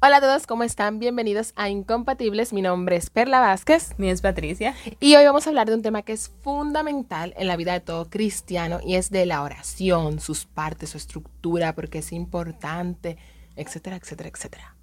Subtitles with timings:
[0.00, 1.00] Hola a todos, ¿cómo están?
[1.00, 2.52] Bienvenidos a Incompatibles.
[2.52, 3.98] Mi nombre es Perla Vázquez.
[3.98, 4.76] Mi es Patricia.
[5.00, 7.80] Y hoy vamos a hablar de un tema que es fundamental en la vida de
[7.80, 13.16] todo cristiano y es de la oración, sus partes, su estructura, porque es importante,
[13.56, 14.76] etcétera, etcétera, etcétera.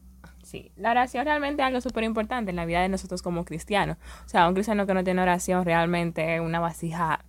[0.44, 3.96] Sí, la oración realmente es algo súper importante en la vida de nosotros como cristianos.
[4.26, 7.24] O sea, un cristiano que no tiene oración realmente es una vasija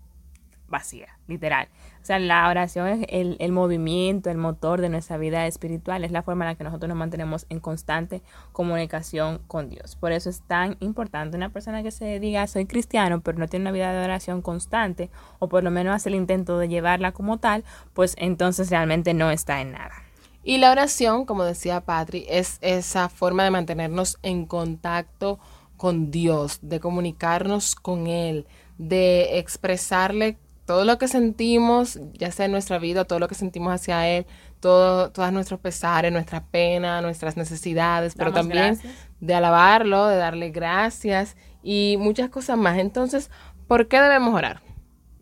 [0.68, 1.68] vacía, literal.
[2.02, 6.12] O sea, la oración es el, el, movimiento, el motor de nuestra vida espiritual, es
[6.12, 8.22] la forma en la que nosotros nos mantenemos en constante
[8.52, 9.96] comunicación con Dios.
[9.96, 13.64] Por eso es tan importante una persona que se diga soy cristiano, pero no tiene
[13.64, 17.38] una vida de oración constante, o por lo menos hace el intento de llevarla como
[17.38, 19.94] tal, pues entonces realmente no está en nada.
[20.42, 25.40] Y la oración, como decía Patri, es esa forma de mantenernos en contacto
[25.76, 28.46] con Dios, de comunicarnos con Él,
[28.78, 33.72] de expresarle todo lo que sentimos, ya sea en nuestra vida, todo lo que sentimos
[33.72, 34.26] hacia Él,
[34.60, 38.78] todo, todas nuestros pesares, nuestra pena, nuestras necesidades, pero también
[39.20, 42.78] de alabarlo, de darle gracias y muchas cosas más.
[42.78, 43.30] Entonces,
[43.68, 44.60] ¿por qué debemos orar?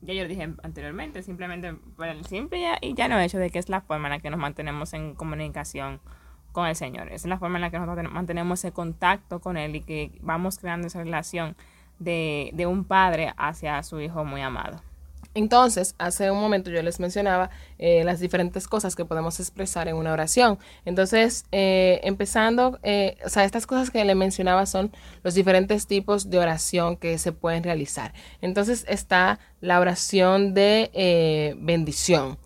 [0.00, 3.58] Ya yo lo dije anteriormente, simplemente por el simple y ya no hecho de que
[3.58, 6.00] es la forma en la que nos mantenemos en comunicación
[6.52, 7.12] con el Señor.
[7.12, 10.58] Es la forma en la que nos mantenemos ese contacto con Él y que vamos
[10.58, 11.54] creando esa relación
[11.98, 14.80] de, de un padre hacia su hijo muy amado.
[15.34, 19.96] Entonces, hace un momento yo les mencionaba eh, las diferentes cosas que podemos expresar en
[19.96, 20.58] una oración.
[20.84, 24.92] Entonces, eh, empezando, eh, o sea, estas cosas que le mencionaba son
[25.24, 28.14] los diferentes tipos de oración que se pueden realizar.
[28.41, 32.38] Entonces está la oración de bendición,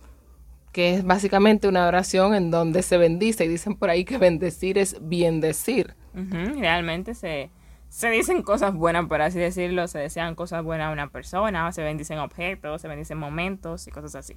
[0.72, 4.78] que es básicamente una oración en donde se bendice y dicen por ahí que bendecir
[4.78, 5.94] es bien decir.
[6.14, 7.50] realmente se
[7.88, 11.82] se dicen cosas buenas, por así decirlo, se desean cosas buenas a una persona, se
[11.82, 14.36] bendicen objetos, se bendicen momentos y cosas así.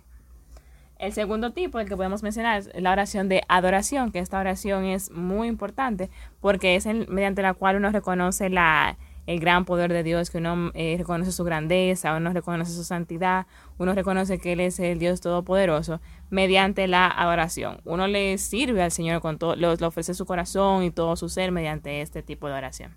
[0.97, 4.85] El segundo tipo, el que podemos mencionar, es la oración de adoración, que esta oración
[4.85, 10.03] es muy importante porque es mediante la cual uno reconoce la, el gran poder de
[10.03, 13.47] Dios, que uno eh, reconoce su grandeza, uno reconoce su santidad,
[13.79, 15.99] uno reconoce que Él es el Dios Todopoderoso
[16.29, 17.81] mediante la adoración.
[17.83, 21.51] Uno le sirve al Señor con todo, le ofrece su corazón y todo su ser
[21.51, 22.95] mediante este tipo de oración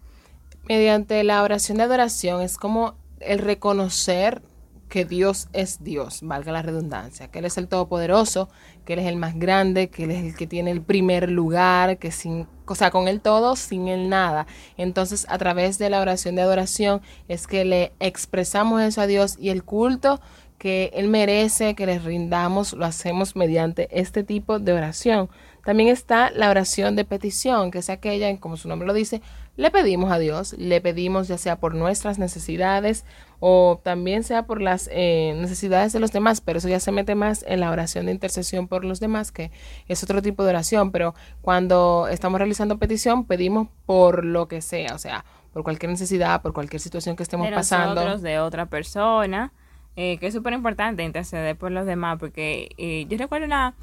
[0.69, 4.43] mediante la oración de adoración es como el reconocer
[4.89, 8.49] que Dios es Dios, valga la redundancia, que Él es el Todopoderoso,
[8.85, 11.99] que Él es el más grande, que Él es el que tiene el primer lugar,
[11.99, 14.47] que sin, o sea, con Él todo, sin Él nada.
[14.77, 19.37] Entonces, a través de la oración de adoración es que le expresamos eso a Dios
[19.39, 20.21] y el culto
[20.59, 25.29] que Él merece que le rindamos lo hacemos mediante este tipo de oración.
[25.65, 29.23] También está la oración de petición, que es aquella, como su nombre lo dice,
[29.57, 33.05] le pedimos a Dios, le pedimos ya sea por nuestras necesidades
[33.39, 37.15] o también sea por las eh, necesidades de los demás, pero eso ya se mete
[37.15, 39.51] más en la oración de intercesión por los demás, que
[39.87, 44.95] es otro tipo de oración, pero cuando estamos realizando petición pedimos por lo que sea,
[44.95, 47.95] o sea, por cualquier necesidad, por cualquier situación que estemos de pasando.
[47.95, 49.53] Nosotros, de otra persona,
[49.95, 53.75] eh, que es súper importante interceder por los demás, porque eh, yo recuerdo una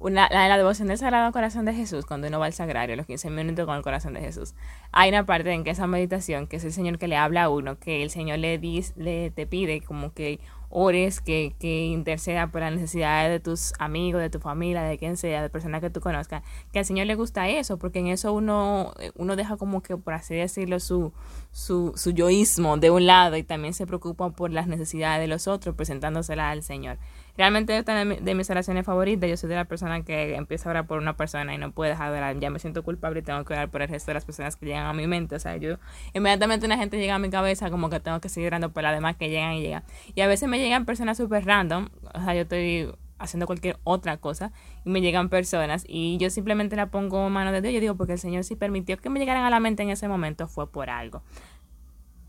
[0.00, 3.06] una, la, la devoción del Sagrado Corazón de Jesús, cuando uno va al sagrario, los
[3.06, 4.54] 15 minutos con el corazón de Jesús,
[4.92, 7.48] hay una parte en que esa meditación, que es el Señor que le habla a
[7.50, 10.40] uno, que el Señor le, dice, le te pide como que
[10.70, 15.16] ores, que, que interceda por las necesidades de tus amigos, de tu familia, de quien
[15.16, 18.32] sea, de personas que tú conozcas, que al Señor le gusta eso, porque en eso
[18.32, 21.12] uno, uno deja como que, por así decirlo, su,
[21.50, 25.48] su, su yoísmo de un lado y también se preocupa por las necesidades de los
[25.48, 26.98] otros, presentándoselas al Señor.
[27.36, 29.28] Realmente esta es de mis oraciones favoritas.
[29.28, 31.90] Yo soy de la persona que empieza a orar por una persona y no puede
[31.90, 32.40] dejar de.
[32.40, 34.66] Ya me siento culpable y tengo que orar por el resto de las personas que
[34.66, 35.36] llegan a mi mente.
[35.36, 35.76] O sea, yo
[36.12, 38.94] inmediatamente una gente llega a mi cabeza como que tengo que seguir orando por las
[38.94, 39.84] demás que llegan y llegan.
[40.14, 41.88] Y a veces me llegan personas súper random.
[42.14, 44.50] O sea, yo estoy haciendo cualquier otra cosa
[44.84, 47.74] y me llegan personas y yo simplemente la pongo mano de Dios.
[47.74, 50.08] Yo digo, porque el Señor si permitió que me llegaran a la mente en ese
[50.08, 51.22] momento fue por algo.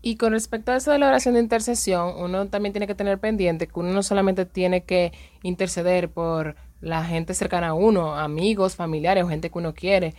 [0.04, 3.20] Y con respecto a eso de la oración de intercesión, uno también tiene que tener
[3.20, 5.12] pendiente que uno no solamente tiene que
[5.44, 10.14] interceder por la gente cercana a uno, amigos, familiares o gente que uno quiere.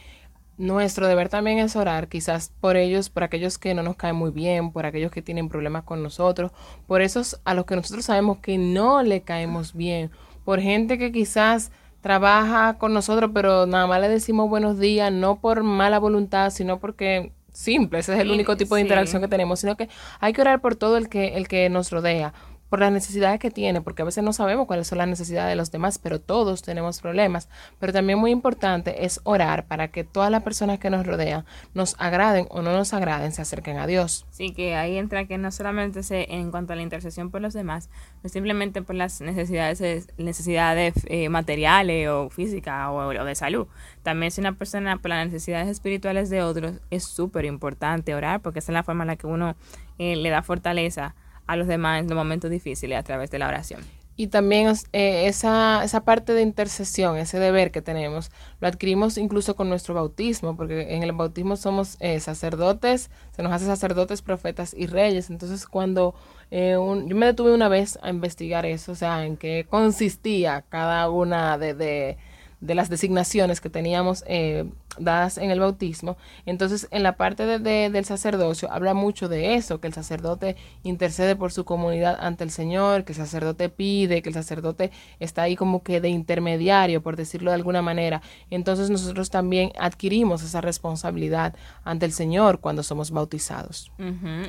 [0.57, 4.31] Nuestro deber también es orar, quizás por ellos, por aquellos que no nos caen muy
[4.31, 6.51] bien, por aquellos que tienen problemas con nosotros,
[6.87, 10.11] por esos a los que nosotros sabemos que no le caemos bien,
[10.45, 15.41] por gente que quizás trabaja con nosotros, pero nada más le decimos buenos días, no
[15.41, 19.59] por mala voluntad, sino porque simple, ese es el único tipo de interacción que tenemos,
[19.59, 19.87] sino que
[20.19, 22.33] hay que orar por todo el que, el que nos rodea,
[22.73, 25.55] por las necesidades que tiene, porque a veces no sabemos cuáles son las necesidades de
[25.55, 27.47] los demás, pero todos tenemos problemas.
[27.77, 31.95] Pero también muy importante es orar para que todas las personas que nos rodean, nos
[31.99, 34.25] agraden o no nos agraden, se acerquen a Dios.
[34.31, 37.53] Sí, que ahí entra que no solamente se en cuanto a la intercesión por los
[37.53, 37.91] demás,
[38.23, 43.67] no simplemente por las necesidades, necesidades eh, materiales o físicas o, o, de salud.
[44.01, 48.57] También si una persona por las necesidades espirituales de otros, es súper importante orar porque
[48.57, 49.55] esa es la forma en la que uno
[49.99, 51.13] eh, le da fortaleza
[51.47, 53.81] a los demás en los momentos difíciles a través de la oración.
[54.15, 58.29] Y también eh, esa, esa parte de intercesión, ese deber que tenemos,
[58.59, 63.51] lo adquirimos incluso con nuestro bautismo, porque en el bautismo somos eh, sacerdotes, se nos
[63.51, 65.31] hace sacerdotes, profetas y reyes.
[65.31, 66.13] Entonces, cuando
[66.51, 71.09] eh, yo me detuve una vez a investigar eso, o sea, en qué consistía cada
[71.09, 72.17] una de, de
[72.63, 74.63] de las designaciones que teníamos eh,
[74.97, 76.15] dadas en el bautismo.
[76.45, 81.35] Entonces, en la parte de, del sacerdocio habla mucho de eso, que el sacerdote intercede
[81.35, 85.57] por su comunidad ante el Señor, que el sacerdote pide, que el sacerdote está ahí
[85.57, 88.21] como que de intermediario, por decirlo de alguna manera.
[88.49, 93.91] Entonces, nosotros también adquirimos esa responsabilidad ante el Señor cuando somos bautizados.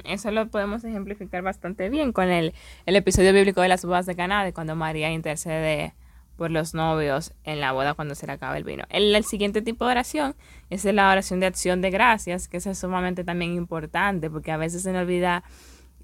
[0.05, 2.55] Eso lo podemos ejemplificar bastante bien con el,
[2.87, 5.95] el episodio bíblico de las bodas de Caná, de cuando María intercede
[6.37, 8.85] por los novios en la boda cuando se le acaba el vino.
[8.89, 10.35] El, siguiente tipo de oración
[10.71, 14.83] es la oración de acción de gracias, que es sumamente también importante, porque a veces
[14.83, 15.45] se nos olvida,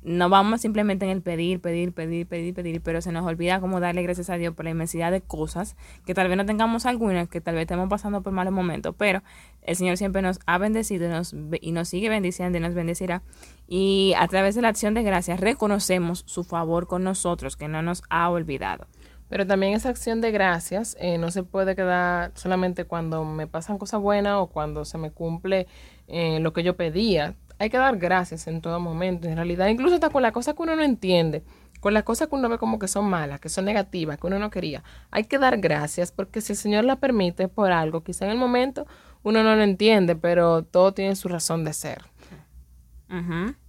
[0.03, 3.81] no vamos simplemente en el pedir, pedir, pedir, pedir, pedir, pero se nos olvida como
[3.81, 7.29] darle gracias a Dios por la inmensidad de cosas, que tal vez no tengamos algunas,
[7.29, 9.23] que tal vez estemos pasando por malos momentos, pero
[9.63, 13.23] el Señor siempre nos ha bendecido y nos, y nos sigue bendiciendo y nos bendecirá.
[13.67, 17.83] Y a través de la acción de gracias reconocemos su favor con nosotros, que no
[17.83, 18.87] nos ha olvidado.
[19.31, 23.79] Pero también esa acción de gracias eh, no se puede quedar solamente cuando me pasan
[23.79, 25.69] cosas buenas o cuando se me cumple
[26.09, 27.37] eh, lo que yo pedía.
[27.61, 29.29] Hay que dar gracias en todo momento.
[29.29, 31.45] En realidad, incluso hasta con las cosas que uno no entiende,
[31.79, 34.41] con las cosas que uno ve como que son malas, que son negativas, que uno
[34.41, 34.83] no quería.
[35.13, 38.37] Hay que dar gracias porque si el Señor la permite por algo, quizá en el
[38.37, 38.85] momento
[39.23, 42.03] uno no lo entiende, pero todo tiene su razón de ser.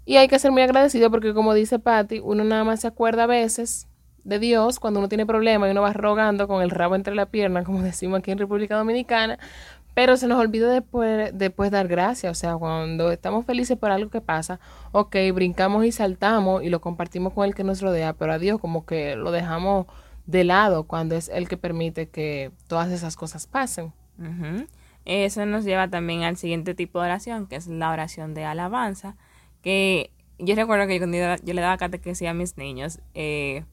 [0.05, 3.23] Y hay que ser muy agradecido porque como dice Patty, uno nada más se acuerda
[3.23, 3.87] a veces
[4.23, 7.25] de Dios cuando uno tiene problemas y uno va rogando con el rabo entre la
[7.25, 9.39] pierna, como decimos aquí en República Dominicana,
[9.93, 14.09] pero se nos olvida después, después dar gracias, o sea, cuando estamos felices por algo
[14.09, 14.59] que pasa,
[14.93, 18.59] ok, brincamos y saltamos y lo compartimos con el que nos rodea, pero a Dios
[18.59, 19.87] como que lo dejamos
[20.25, 23.91] de lado cuando es el que permite que todas esas cosas pasen.
[25.03, 29.17] Eso nos lleva también al siguiente tipo de oración, que es la oración de alabanza,
[29.61, 33.63] que yo recuerdo que cuando yo, le daba catequesis a mis niños, eh,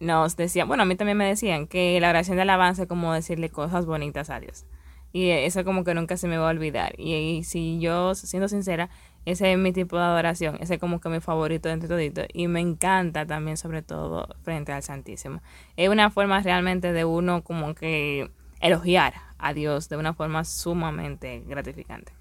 [0.00, 3.12] nos decían, bueno, a mí también me decían que la oración de alabanza es como
[3.12, 4.64] decirle cosas bonitas a Dios.
[5.12, 6.94] Y eso como que nunca se me va a olvidar.
[6.98, 8.90] Y, si yo, siendo sincera,
[9.26, 10.56] ese es mi tipo de adoración.
[10.60, 12.22] Ese es como que mi favorito entre todito.
[12.32, 15.42] Y me encanta también, sobre todo, frente al Santísimo.
[15.76, 18.30] Es una forma realmente de uno como que
[18.60, 22.12] elogiar a Dios de una forma sumamente gratificante.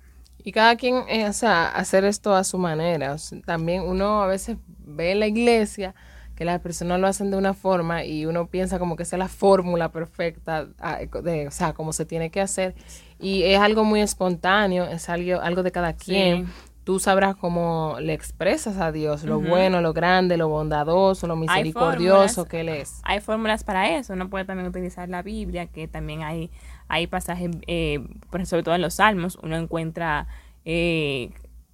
[0.43, 3.15] Y cada quien, eh, o sea, hacer esto a su manera.
[3.45, 5.93] también uno a veces ve la iglesia
[6.39, 9.19] que las personas lo hacen de una forma y uno piensa como que esa es
[9.19, 12.75] la fórmula perfecta, ah, de, o sea, como se tiene que hacer.
[13.19, 16.47] Y es algo muy espontáneo, es algo, algo de cada quien.
[16.85, 22.45] Tú sabrás cómo le expresas a Dios, lo bueno, lo grande, lo bondadoso, lo misericordioso
[22.45, 23.01] que Él es.
[23.03, 24.13] Hay fórmulas para eso.
[24.13, 26.51] Uno puede también utilizar la Biblia, que también hay,
[26.87, 27.99] hay pasajes, eh,
[28.45, 30.27] sobre todo en los salmos, uno encuentra
[30.63, 31.31] eh,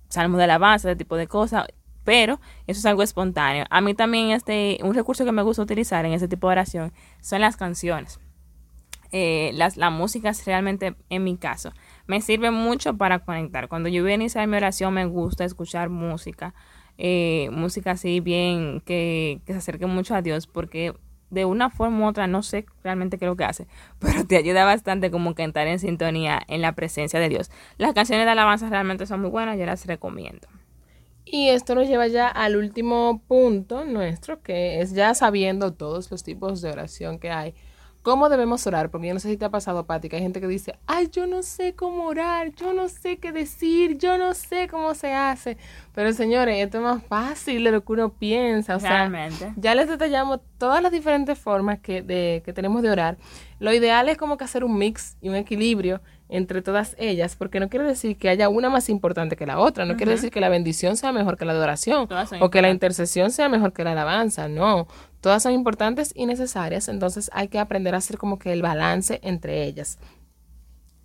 [0.09, 1.67] salmos de alabanza, ese tipo de cosas
[2.05, 3.65] pero eso es algo espontáneo.
[3.69, 6.93] A mí también este, un recurso que me gusta utilizar en ese tipo de oración
[7.19, 8.19] son las canciones.
[9.11, 11.73] Eh, las, la música es realmente, en mi caso,
[12.07, 13.67] me sirve mucho para conectar.
[13.67, 16.53] Cuando yo voy a iniciar mi oración me gusta escuchar música,
[16.97, 20.93] eh, música así bien, que, que se acerque mucho a Dios, porque
[21.29, 23.67] de una forma u otra, no sé realmente qué es lo que hace,
[23.99, 27.51] pero te ayuda bastante como que entrar en sintonía en la presencia de Dios.
[27.77, 30.47] Las canciones de alabanza realmente son muy buenas, yo las recomiendo.
[31.25, 36.23] Y esto nos lleva ya al último punto nuestro, que es ya sabiendo todos los
[36.23, 37.55] tipos de oración que hay.
[38.03, 38.91] ¿Cómo debemos orar?
[38.91, 41.09] Porque yo no sé si te ha pasado, Pati, que hay gente que dice, ay,
[41.11, 45.11] yo no sé cómo orar, yo no sé qué decir, yo no sé cómo se
[45.11, 45.57] hace.
[45.91, 48.75] Pero señores, esto es más fácil de lo que uno piensa.
[48.75, 49.37] O Realmente.
[49.39, 53.17] sea, ya les detallamos todas las diferentes formas que, de, que tenemos de orar.
[53.57, 57.59] Lo ideal es como que hacer un mix y un equilibrio entre todas ellas, porque
[57.59, 60.39] no quiere decir que haya una más importante que la otra, no quiere decir que
[60.39, 62.07] la bendición sea mejor que la adoración
[62.39, 64.87] o que la intercesión sea mejor que la alabanza, no,
[65.21, 69.19] todas son importantes y necesarias, entonces hay que aprender a hacer como que el balance
[69.23, 69.99] entre ellas.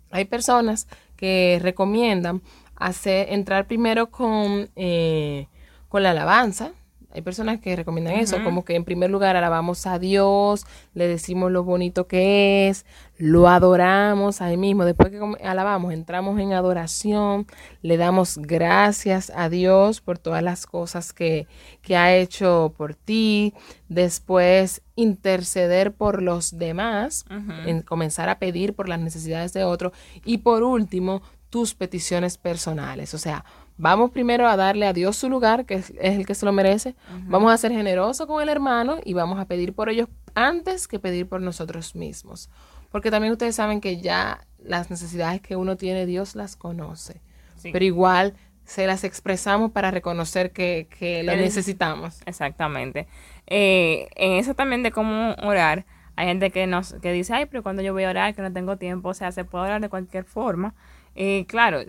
[0.09, 2.41] Hay personas que recomiendan
[2.75, 5.47] hacer, entrar primero con, eh,
[5.87, 6.71] con la alabanza,
[7.13, 11.51] Hay personas que recomiendan eso, como que en primer lugar alabamos a Dios, le decimos
[11.51, 12.85] lo bonito que es,
[13.17, 14.85] lo adoramos ahí mismo.
[14.85, 17.47] Después que alabamos, entramos en adoración,
[17.81, 21.47] le damos gracias a Dios por todas las cosas que,
[21.81, 23.53] que ha hecho por ti.
[23.89, 27.25] Después interceder por los demás,
[27.65, 29.91] en comenzar a pedir por las necesidades de otro.
[30.23, 33.13] Y por último, tus peticiones personales.
[33.13, 33.45] O sea,
[33.81, 36.95] vamos primero a darle a Dios su lugar, que es, el que se lo merece.
[37.25, 40.99] Vamos a ser generosos con el hermano y vamos a pedir por ellos antes que
[40.99, 42.49] pedir por nosotros mismos.
[42.91, 47.21] Porque también ustedes saben que ya las necesidades que uno tiene, Dios las conoce.
[47.63, 48.35] Pero igual
[48.65, 52.21] se las expresamos para reconocer que, que lo necesitamos.
[52.27, 53.07] Exactamente.
[53.47, 55.85] Eh, en eso también de cómo orar,
[56.15, 58.53] hay gente que nos que dice, ay, pero cuando yo voy a orar, que no
[58.53, 60.75] tengo tiempo, o sea, se puede orar de cualquier forma.
[61.15, 61.79] Eh, claro,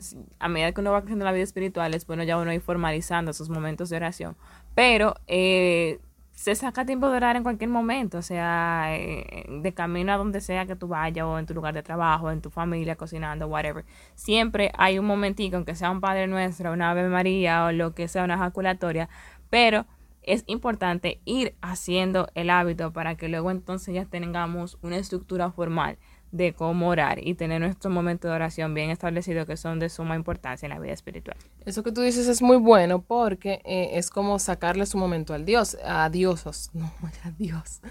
[0.41, 2.61] a medida que uno va creciendo en la vida espiritual, es bueno ya uno ir
[2.61, 4.37] formalizando esos momentos de oración,
[4.75, 6.01] pero eh,
[6.33, 10.67] se saca tiempo de orar en cualquier momento, sea, eh, de camino a donde sea
[10.67, 13.85] que tú vayas, o en tu lugar de trabajo, en tu familia, cocinando, whatever.
[14.17, 18.09] Siempre hay un momentico, aunque sea un Padre Nuestro, una Ave María o lo que
[18.09, 19.09] sea, una ejaculatoria,
[19.51, 19.87] pero
[20.23, 25.99] es importante ir haciendo el hábito para que luego entonces ya tengamos una estructura formal
[26.33, 30.17] de cómo orar y tener nuestros momentos de oración bien establecidos que son de suma
[30.17, 31.37] importancia en la vida espiritual.
[31.67, 35.45] Eso que tú dices es muy bueno porque eh, es como sacarle su momento al
[35.45, 36.91] Dios, a Diosos, no,
[37.25, 37.83] a Dios.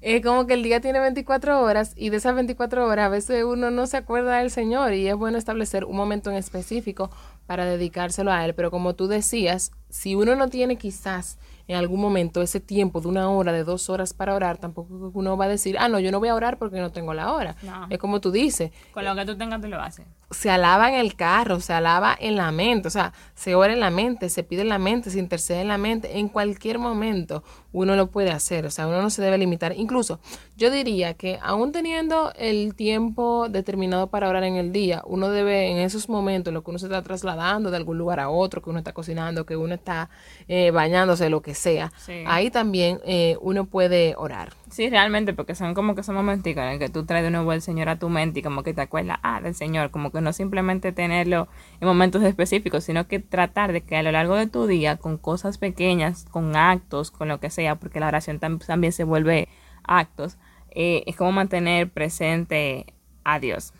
[0.00, 3.44] Es como que el día tiene 24 horas y de esas 24 horas a veces
[3.44, 7.10] uno no se acuerda del Señor y es bueno establecer un momento en específico
[7.46, 8.54] para dedicárselo a Él.
[8.54, 13.08] Pero como tú decías, si uno no tiene quizás en algún momento ese tiempo de
[13.08, 16.10] una hora, de dos horas para orar, tampoco uno va a decir, ah, no, yo
[16.10, 17.56] no voy a orar porque no tengo la hora.
[17.90, 18.72] Es como tú dices.
[18.92, 20.06] Con lo que tú tengas, tú lo haces.
[20.30, 23.80] Se alaba en el carro, se alaba en la mente, o sea, se ora en
[23.80, 26.18] la mente, se pide en la mente, se intercede en la mente.
[26.18, 29.74] En cualquier momento uno lo puede hacer, o sea, uno no se debe limitar.
[29.76, 30.20] Incluso
[30.56, 35.70] yo diría que aún teniendo el tiempo determinado para orar en el día, uno debe
[35.70, 38.70] en esos momentos, lo que uno se está trasladando de algún lugar a otro, que
[38.70, 40.10] uno está cocinando, que uno está
[40.48, 41.92] eh, bañándose, lo que sea,
[42.26, 44.52] ahí también eh, uno puede orar.
[44.70, 47.52] Sí, realmente, porque son como que son momentos en el que tú traes de nuevo
[47.52, 50.20] el Señor a tu mente y como que te acuerdas, ah, del Señor, como que
[50.20, 51.48] no simplemente tenerlo
[51.80, 55.16] en momentos específicos, sino que tratar de que a lo largo de tu día, con
[55.16, 59.48] cosas pequeñas, con actos, con lo que sea, porque la oración también se vuelve
[59.84, 60.36] actos,
[60.70, 62.92] eh, es como mantener presente
[63.24, 63.72] a Dios.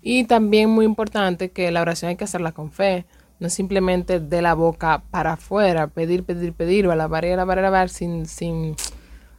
[0.00, 3.06] Y también muy importante que la oración hay que hacerla con fe
[3.42, 7.88] no simplemente de la boca para afuera, pedir, pedir, pedir, o a la barrera, barrera,
[7.88, 8.76] sin, sin,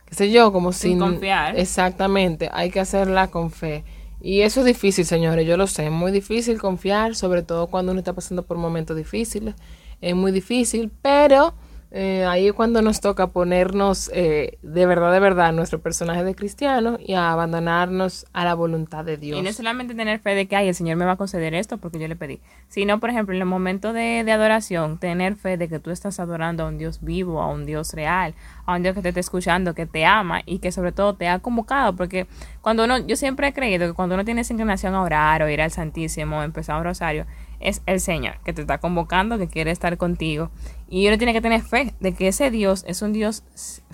[0.06, 1.58] qué sé yo, como sin, sin confiar.
[1.58, 3.86] Exactamente, hay que hacerla con fe.
[4.20, 7.94] Y eso es difícil, señores, yo lo sé, es muy difícil confiar, sobre todo cuando
[7.94, 9.56] uno está pasando por momentos difíciles,
[10.02, 11.54] es muy difícil, pero
[11.96, 16.34] eh, ahí es cuando nos toca ponernos eh, de verdad, de verdad, nuestro personaje de
[16.34, 19.38] cristiano y a abandonarnos a la voluntad de Dios.
[19.38, 21.78] Y no solamente tener fe de que ay, el Señor me va a conceder esto
[21.78, 25.56] porque yo le pedí, sino, por ejemplo, en el momento de, de adoración, tener fe
[25.56, 28.34] de que tú estás adorando a un Dios vivo, a un Dios real,
[28.66, 31.28] a un Dios que te está escuchando, que te ama y que sobre todo te
[31.28, 32.26] ha convocado, porque
[32.62, 35.50] cuando uno, yo siempre he creído que cuando uno tiene esa inclinación a orar o
[35.50, 37.28] ir al Santísimo, empezar un rosario,
[37.64, 40.52] es el Señor que te está convocando, que quiere estar contigo.
[40.90, 43.44] Y uno tiene que tener fe de que ese Dios es un Dios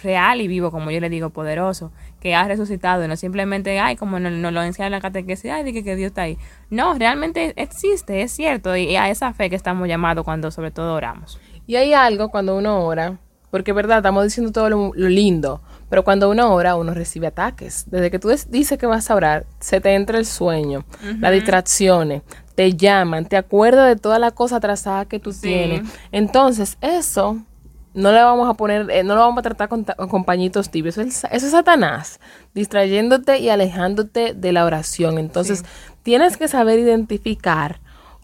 [0.04, 3.96] real y vivo, como yo le digo, poderoso, que ha resucitado, y no simplemente, ay,
[3.96, 6.38] como nos no lo enseña en la catequesis, ay, de que, Dios está ahí.
[6.70, 10.94] No, realmente existe, es cierto, y a esa fe que estamos llamados cuando sobre todo
[10.94, 11.40] oramos.
[11.68, 13.20] Y hay algo cuando uno ora,
[13.52, 17.86] porque verdad, estamos diciendo todo lo, lindo, pero cuando uno ora, uno recibe ataques.
[17.90, 20.86] Desde que tú dices que vas a orar, se te entra el sueño,
[21.20, 22.22] las distracciones,
[22.60, 25.88] te llaman, te acuerdas de toda la cosa atrasada que tú tienes.
[26.12, 27.38] Entonces, eso
[27.94, 30.98] no le vamos a poner, eh, no lo vamos a tratar con, con pañitos tibios.
[30.98, 32.20] Eso es, Satanás,
[32.54, 35.20] distrayéndote y alejándote de la oración.
[35.20, 35.64] Entonces,
[36.04, 37.80] tienes que saber identificar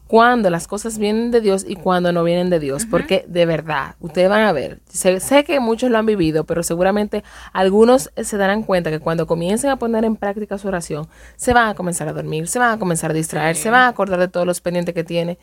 [0.07, 3.95] cuando las cosas vienen de Dios y cuando no vienen de Dios, porque de verdad,
[3.99, 8.63] ustedes van a ver, sé, que muchos lo han vivido, pero seguramente algunos se darán
[8.63, 11.07] cuenta que cuando comiencen a poner en práctica su oración,
[11.37, 13.87] se van a comenzar a dormir, se van a comenzar a distraer, se van a
[13.87, 15.39] acordar de todos los pendientes que tiene.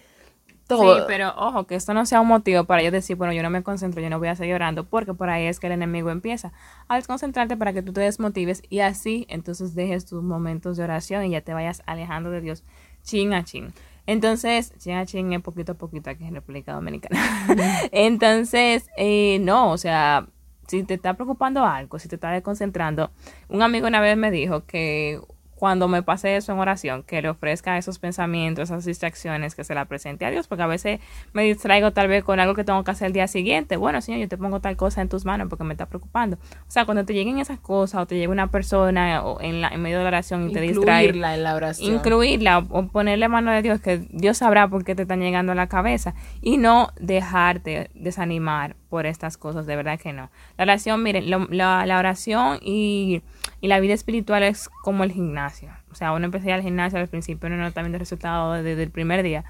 [0.68, 0.96] Todo.
[0.96, 3.50] Sí, pero ojo, que esto no sea un motivo para yo decir, bueno, yo no
[3.50, 6.10] me concentro, yo no voy a seguir orando, porque por ahí es que el enemigo
[6.10, 6.52] empieza
[6.86, 11.24] a desconcentrarte para que tú te desmotives y así entonces dejes tus momentos de oración
[11.24, 12.62] y ya te vayas alejando de Dios
[13.02, 13.74] chin a chin.
[14.06, 17.20] Entonces, ya chingue poquito a poquito aquí en República Dominicana.
[17.92, 20.26] Entonces, eh, no, o sea,
[20.66, 23.10] si te está preocupando algo, si te está desconcentrando,
[23.48, 25.20] un amigo una vez me dijo que
[25.62, 29.76] cuando me pase eso en oración, que le ofrezca esos pensamientos, esas distracciones, que se
[29.76, 30.98] la presente a Dios, porque a veces
[31.34, 33.76] me distraigo tal vez con algo que tengo que hacer el día siguiente.
[33.76, 36.36] Bueno, Señor, yo te pongo tal cosa en tus manos porque me está preocupando.
[36.66, 39.68] O sea, cuando te lleguen esas cosas o te llegue una persona o en, la,
[39.68, 41.04] en medio de la oración y te distrae.
[41.04, 41.94] Incluirla en la oración.
[41.94, 45.54] Incluirla o, ponerle mano de Dios, que Dios sabrá por qué te están llegando a
[45.54, 46.16] la cabeza.
[46.40, 50.28] Y no dejarte desanimar por estas cosas, de verdad que no.
[50.58, 53.22] La oración, miren, la, la oración y
[53.62, 55.70] y la vida espiritual es como el gimnasio.
[55.92, 58.90] O sea, uno empieza al gimnasio al principio, uno no está viendo resultados desde el
[58.90, 59.44] primer día.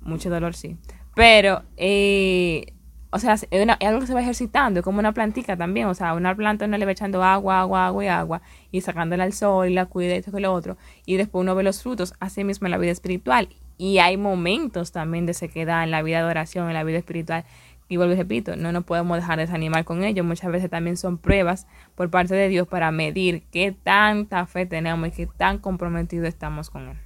[0.00, 0.76] Mucho dolor, sí.
[1.16, 2.72] Pero, eh,
[3.10, 3.48] o sea, es,
[3.80, 5.88] algo que se va ejercitando, es como una plantica también.
[5.88, 9.24] O sea, una planta uno le va echando agua, agua, agua y agua, y sacándola
[9.24, 10.76] al sol y la cuida y todo lo otro.
[11.04, 13.48] Y después uno ve los frutos, así mismo en la vida espiritual.
[13.76, 17.44] Y hay momentos también de sequedad en la vida de oración, en la vida espiritual,
[17.88, 20.24] y vuelvo y repito, no nos podemos dejar desanimar con ellos.
[20.24, 25.08] Muchas veces también son pruebas por parte de Dios para medir qué tanta fe tenemos
[25.08, 26.96] y qué tan comprometidos estamos con Él.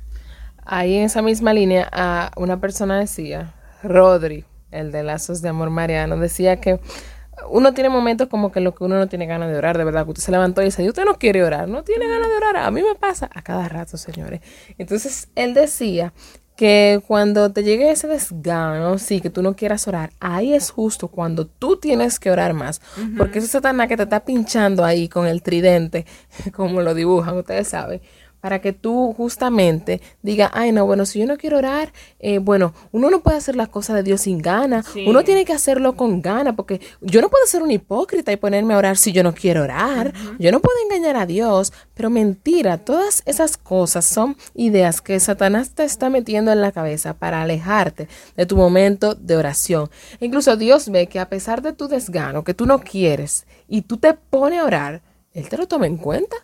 [0.64, 6.16] Ahí en esa misma línea, una persona decía, Rodri, el de Lazos de Amor Mariano,
[6.16, 6.80] decía que
[7.48, 10.04] uno tiene momentos como que lo que uno no tiene ganas de orar, de verdad,
[10.04, 12.56] que usted se levantó y dice, usted no quiere orar, no tiene ganas de orar,
[12.58, 14.40] a mí me pasa a cada rato, señores.
[14.78, 16.12] Entonces, él decía
[16.56, 21.09] que cuando te llegue ese desgano, sí, que tú no quieras orar, ahí es justo
[21.09, 22.80] cuando tú tienes que orar más,
[23.16, 26.06] porque ese Satanás que te está pinchando ahí con el tridente,
[26.54, 28.02] como lo dibujan, ustedes saben,
[28.42, 32.75] para que tú justamente digas, ay, no, bueno, si yo no quiero orar, eh, bueno,
[32.90, 36.20] uno no puede hacer las cosas de Dios sin gana, uno tiene que hacerlo con
[36.20, 39.32] gana, porque yo no puedo ser un hipócrita y ponerme a orar si yo no
[39.32, 45.00] quiero orar, yo no puedo engañar a Dios, pero mentira, todas esas cosas son ideas
[45.00, 49.88] que Satanás te está metiendo en la cabeza para alejarte de tu momento de oración.
[50.18, 53.99] incluso Dios ve que a pesar de tu desgano, que tú no quieres, y tú
[53.99, 55.00] te pones a orar,
[55.32, 56.37] Él te lo toma en cuenta.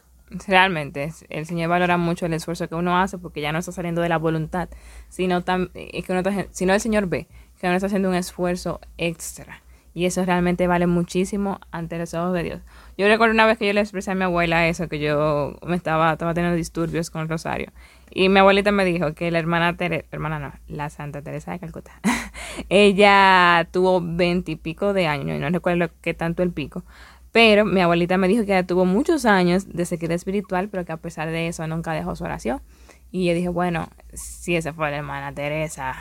[0.47, 4.03] Realmente, el Señor valora mucho el esfuerzo que uno hace porque ya no está saliendo
[4.03, 4.69] de la voluntad,
[5.09, 8.81] sino, tan, es que uno sino el Señor ve que uno está haciendo un esfuerzo
[8.99, 9.63] extra.
[9.95, 12.61] Y eso realmente vale muchísimo ante los ojos de Dios.
[12.97, 15.75] Yo recuerdo una vez que yo le expresé a mi abuela eso, que yo me
[15.75, 17.73] estaba, estaba teniendo disturbios con el rosario.
[18.11, 21.59] Y mi abuelita me dijo que la hermana Teresa, hermana no, la Santa Teresa de
[21.59, 22.01] Calcuta,
[22.69, 26.85] ella tuvo veintipico de años, y no recuerdo qué tanto el pico,
[27.33, 30.93] pero mi abuelita me dijo que ella tuvo muchos años de sequedad espiritual, pero que
[30.93, 32.63] a pesar de eso nunca dejó su oración.
[33.11, 35.95] Y yo dije, bueno, si esa fue la hermana Teresa,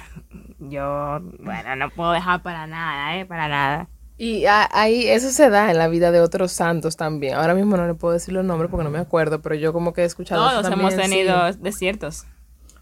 [0.60, 3.26] yo, bueno, no puedo dejar para nada, ¿eh?
[3.26, 3.88] Para nada.
[4.18, 7.36] Y ahí eso se da en la vida de otros santos también.
[7.36, 9.94] Ahora mismo no le puedo decir los nombres porque no me acuerdo, pero yo como
[9.94, 10.50] que he escuchado.
[10.50, 12.26] Todos hemos tenido desiertos.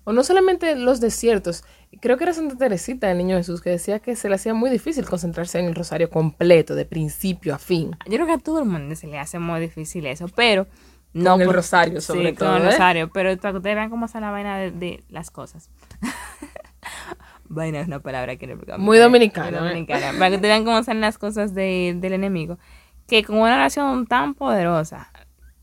[0.06, 1.64] O no solamente los desiertos,
[2.00, 4.70] creo que era Santa Teresita, el niño Jesús, que decía que se le hacía muy
[4.70, 7.98] difícil concentrarse en el rosario completo, de principio a fin.
[8.06, 10.68] Yo creo que a todo el mundo se le hace muy difícil eso, pero
[11.16, 12.50] no con el rosario sobre todo.
[12.50, 12.72] Con el ¿eh?
[12.72, 15.70] rosario, pero para que ustedes vean cómo está la vaina de, las cosas.
[17.46, 19.60] vaina es una palabra que no Muy dominicana.
[19.60, 20.12] Muy dominicana.
[20.12, 22.60] Para que ustedes vean cómo están las cosas del enemigo.
[23.08, 25.10] Que con una oración tan poderosa,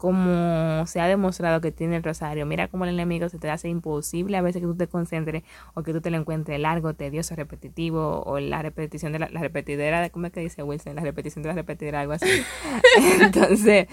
[0.03, 3.69] como se ha demostrado que tiene el rosario, mira cómo el enemigo se te hace
[3.69, 7.37] imposible a veces que tú te concentres o que tú te lo encuentres largo, tedioso,
[7.37, 10.97] repetitivo o la repetición de la, repetidera de, ¿cómo es que dice Wilson?
[10.97, 12.27] La repetición de la repetidera, algo así.
[13.21, 13.87] Entonces,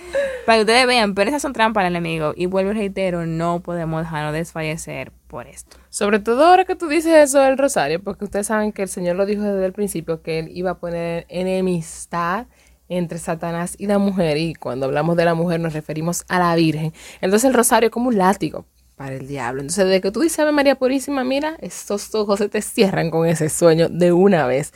[0.48, 3.60] para que ustedes vean, pero esas son trampas al enemigo y vuelvo y reitero, no
[3.60, 5.78] podemos dejarnos desfallecer por esto.
[5.92, 9.16] Sobre todo ahora que tú dices eso del rosario, porque ustedes saben que el Señor
[9.16, 12.48] lo dijo desde el principio, que Él iba a poner enemistad
[12.90, 16.56] entre Satanás y la mujer, y cuando hablamos de la mujer nos referimos a la
[16.56, 16.94] Virgen.
[17.22, 18.66] Entonces el rosario es como un látigo
[19.00, 19.62] para el diablo.
[19.62, 23.26] Entonces, desde que tú dices Ave María Purísima, mira, estos ojos se te cierran con
[23.26, 24.74] ese sueño de una vez.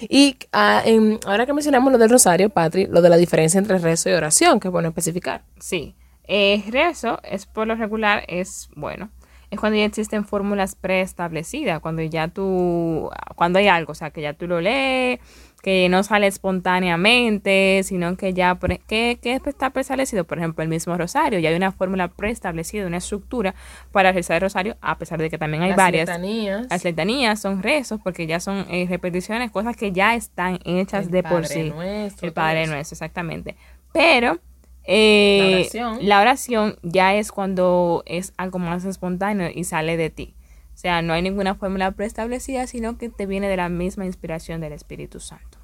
[0.00, 0.82] Y ah,
[1.26, 4.60] ahora que mencionamos lo del rosario, Patri, lo de la diferencia entre rezo y oración,
[4.60, 5.42] que es bueno especificar.
[5.60, 5.94] Sí,
[6.26, 9.10] eh, rezo es por lo regular, es bueno.
[9.50, 14.22] Es cuando ya existen fórmulas preestablecidas, cuando ya tú, cuando hay algo, o sea, que
[14.22, 15.20] ya tú lo lees,
[15.66, 20.96] que no sale espontáneamente, sino que ya, que, que está preestablecido, por ejemplo, el mismo
[20.96, 23.52] rosario, ya hay una fórmula preestablecida, una estructura
[23.90, 26.06] para rezar el rosario, a pesar de que también hay varias.
[26.06, 26.68] Letanías.
[26.70, 31.24] Las letanías son rezos, porque ya son eh, repeticiones, cosas que ya están hechas de
[31.24, 31.70] por sí.
[31.70, 33.56] Nuestro, el Padre Nuestro, exactamente.
[33.92, 34.38] Pero
[34.84, 35.98] eh, la, oración.
[36.08, 40.36] la oración ya es cuando es algo más espontáneo y sale de ti.
[40.74, 44.60] O sea, no hay ninguna fórmula preestablecida, sino que te viene de la misma inspiración
[44.60, 45.55] del Espíritu Santo.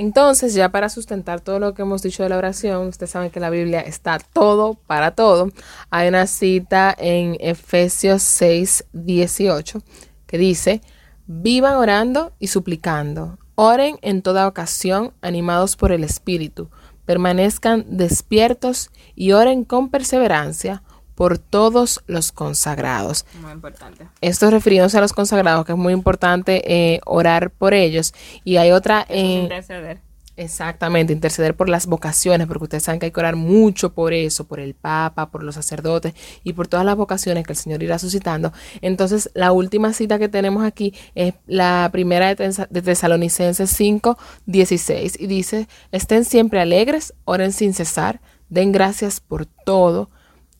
[0.00, 3.38] Entonces, ya para sustentar todo lo que hemos dicho de la oración, ustedes saben que
[3.38, 5.50] la Biblia está todo para todo.
[5.90, 9.82] Hay una cita en Efesios 6, 18
[10.26, 10.80] que dice,
[11.26, 13.36] vivan orando y suplicando.
[13.56, 16.70] Oren en toda ocasión, animados por el Espíritu.
[17.04, 20.82] Permanezcan despiertos y oren con perseverancia
[21.20, 23.26] por todos los consagrados.
[23.42, 24.08] Muy importante.
[24.22, 28.14] Esto refiriéndose a los consagrados, que es muy importante eh, orar por ellos.
[28.42, 29.04] Y hay otra...
[29.06, 29.98] Eh, Interceder.
[30.38, 34.46] Exactamente, interceder por las vocaciones, porque ustedes saben que hay que orar mucho por eso,
[34.46, 37.98] por el Papa, por los sacerdotes y por todas las vocaciones que el Señor irá
[37.98, 38.54] suscitando.
[38.80, 45.20] Entonces, la última cita que tenemos aquí es la primera de, de Tesalonicenses 5, 16
[45.20, 50.08] y dice, estén siempre alegres, oren sin cesar, den gracias por todo.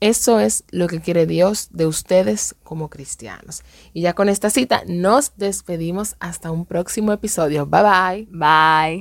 [0.00, 3.62] Eso es lo que quiere Dios de ustedes como cristianos.
[3.92, 7.66] Y ya con esta cita nos despedimos hasta un próximo episodio.
[7.66, 8.28] Bye bye.
[8.30, 8.98] Bye.